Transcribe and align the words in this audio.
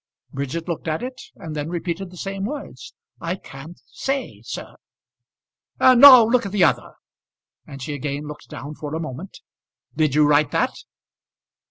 Bridget 0.33 0.67
looked 0.67 0.87
at 0.87 1.03
it, 1.03 1.21
and 1.35 1.55
then 1.55 1.69
repeated 1.69 2.09
the 2.09 2.17
same 2.17 2.43
words 2.45 2.95
"I 3.19 3.35
can't 3.35 3.79
say, 3.85 4.41
sir." 4.43 4.75
"And 5.79 6.01
now 6.01 6.23
look 6.25 6.43
at 6.43 6.51
the 6.51 6.63
other." 6.63 6.93
And 7.67 7.83
she 7.83 7.93
again 7.93 8.25
looked 8.27 8.49
down 8.49 8.73
for 8.73 8.95
a 8.95 8.99
moment. 8.99 9.41
"Did 9.95 10.15
you 10.15 10.25
write 10.27 10.49
that?" 10.49 10.73